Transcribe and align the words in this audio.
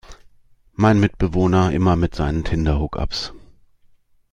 Mein 0.73 0.99
Mitbewohner 0.99 1.71
immer 1.73 1.95
mit 1.95 2.15
seinen 2.15 2.43
Tinder-Hookups! 2.43 3.33